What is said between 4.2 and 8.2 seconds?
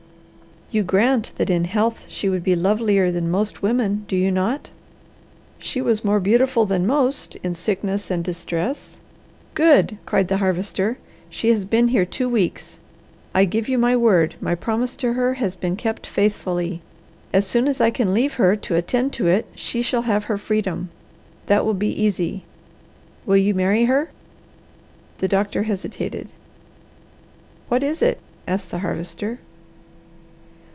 not?" "She was more beautiful than most in sickness